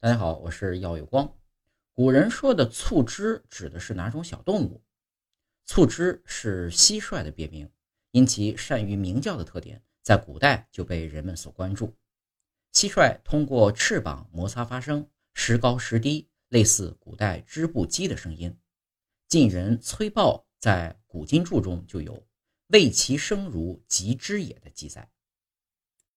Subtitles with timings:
[0.00, 1.36] 大家好，我是耀有光。
[1.92, 4.80] 古人说的蹴鞠指的是哪种小动物？
[5.66, 7.68] 蹴鞠是蟋蟀的别名，
[8.12, 11.96] 因其善于鸣叫的特点，在古代就被人们所关注。
[12.72, 18.56] 蟋蟀通过翅膀摩擦发声，时高时低，类似古代织布机的声音。
[19.26, 22.24] 晋人崔豹在《古今注》中就有
[22.70, 25.10] “为其声如疾之也”的记载。